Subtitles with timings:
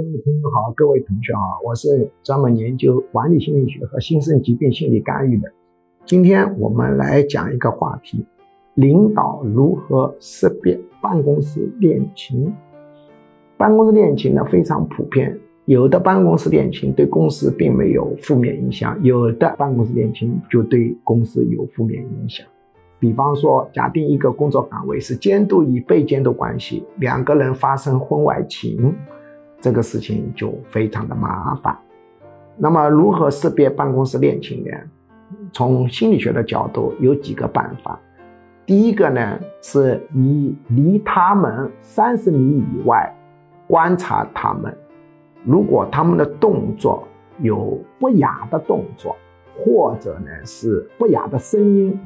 [0.00, 5.52] 各位朋友好，各位同学好，我是专门研究管理心理学和新生疾病心理干预的。
[6.06, 8.24] 今天我们来讲一个话题：
[8.72, 12.50] 领导如何识别办公室恋情。
[13.58, 22.46] 办公室恋情呢非常普遍，有的办公室恋情对公司并没有负面影响，有的办公室恋情就对公司有负面影响。
[22.98, 28.94] 比方说，假定一个工作岗位是监督与被监督关系，两个人发生婚外情。
[29.60, 31.76] 这个事情就非常的麻烦。
[32.56, 34.70] 那么，如何识别办公室恋情呢？
[35.52, 37.98] 从心理学的角度，有几个办法。
[38.66, 43.12] 第一个呢，是你离他们三十米以外
[43.66, 44.76] 观察他们，
[45.44, 47.06] 如果他们的动作
[47.38, 49.16] 有不雅的动作，
[49.56, 51.98] 或者呢是不雅的声音，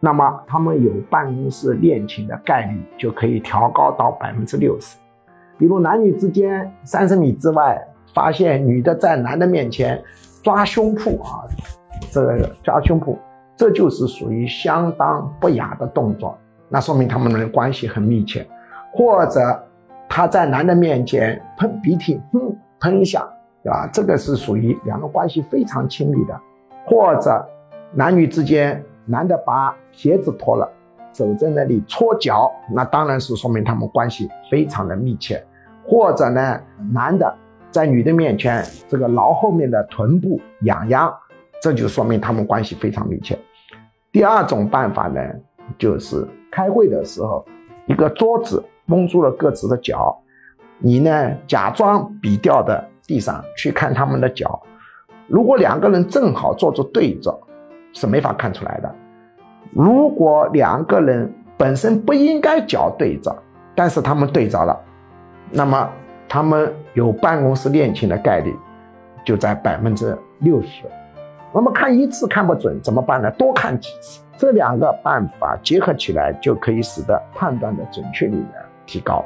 [0.00, 4.96] 那么他们有办公室恋情的概率就可以调高到百分之六十。
[5.62, 7.80] 比如男女之间三十米之外，
[8.12, 10.02] 发现女的在男的面前
[10.42, 11.44] 抓胸脯啊，
[12.10, 13.16] 这个抓胸脯，
[13.54, 16.36] 这就是属于相当不雅的动作，
[16.68, 18.44] 那说明他们的关系很密切。
[18.92, 19.40] 或者
[20.08, 23.24] 他在男的面前喷鼻涕，哼，喷一下，
[23.62, 23.88] 对吧？
[23.92, 26.36] 这个是属于两个关系非常亲密的。
[26.86, 27.48] 或者
[27.92, 30.68] 男女之间，男的把鞋子脱了，
[31.12, 35.40] 走在那里搓脚，那当然是说明他们关系非常的密切。
[35.92, 36.58] 或者呢，
[36.90, 37.36] 男的
[37.70, 41.14] 在女的面前，这个挠后面的臀部痒痒，
[41.60, 43.38] 这就说明他们关系非常密切。
[44.10, 45.20] 第二种办法呢，
[45.76, 47.44] 就是开会的时候，
[47.84, 50.18] 一个桌子蒙住了各自的脚，
[50.78, 54.62] 你呢假装笔掉的地上去看他们的脚，
[55.26, 57.38] 如果两个人正好坐着对着，
[57.92, 58.90] 是没法看出来的。
[59.74, 63.36] 如果两个人本身不应该脚对着，
[63.74, 64.74] 但是他们对着了。
[65.52, 65.88] 那么
[66.28, 68.56] 他们有办公室恋情的概率
[69.24, 70.84] 就在百分之六十。
[71.52, 73.30] 那么看一次看不准怎么办呢？
[73.32, 78.54] 多看几次，这两个办法结合起来就可以使得判断的准确率呢
[78.86, 79.22] 提高，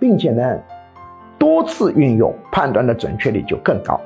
[0.00, 0.58] 并且呢
[1.38, 4.00] 多次运用判断的准确率就更高。